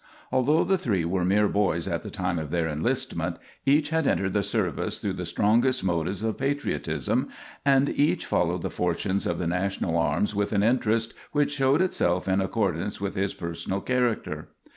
Although 0.31 0.63
the 0.63 0.79
three 0.79 1.05
were 1.05 1.23
mere 1.23 1.47
boys 1.47 1.87
at 1.87 2.01
the 2.01 2.09
time 2.09 2.39
of 2.39 2.49
their 2.49 2.67
enlistment, 2.67 3.37
each 3.67 3.89
had 3.89 4.07
entered 4.07 4.33
the 4.33 4.41
service 4.41 4.97
through 4.97 5.13
the 5.13 5.27
strongest 5.27 5.83
motives 5.83 6.23
of 6.23 6.39
patriotism, 6.39 7.27
and 7.63 7.87
each 7.89 8.25
followed 8.25 8.63
the 8.63 8.71
fortunes 8.71 9.27
of 9.27 9.37
the 9.37 9.45
national 9.45 9.95
arms 9.95 10.33
with 10.33 10.53
an 10.53 10.63
interest 10.63 11.13
which 11.33 11.53
showed 11.53 11.83
itself 11.83 12.27
in 12.27 12.41
accordance 12.41 12.99
with 12.99 13.13
his 13.13 13.35
personal 13.35 13.79
character. 13.79 14.47